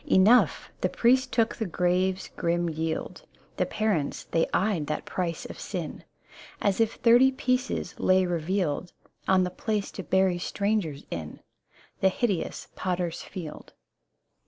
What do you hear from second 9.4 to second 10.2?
the place to